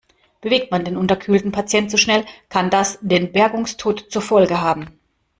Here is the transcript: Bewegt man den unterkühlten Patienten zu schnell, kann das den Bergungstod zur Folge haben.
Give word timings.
Bewegt 0.41 0.71
man 0.71 0.83
den 0.83 0.97
unterkühlten 0.97 1.51
Patienten 1.51 1.91
zu 1.91 1.97
schnell, 1.99 2.25
kann 2.49 2.71
das 2.71 2.97
den 3.03 3.31
Bergungstod 3.31 4.07
zur 4.11 4.23
Folge 4.23 4.59
haben. 4.59 4.99